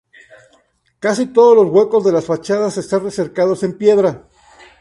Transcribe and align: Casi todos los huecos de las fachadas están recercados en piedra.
Casi 0.99 1.27
todos 1.27 1.55
los 1.55 1.67
huecos 1.71 2.03
de 2.03 2.11
las 2.11 2.25
fachadas 2.25 2.75
están 2.75 3.03
recercados 3.03 3.61
en 3.61 3.77
piedra. 3.77 4.25